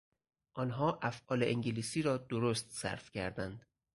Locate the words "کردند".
3.11-3.65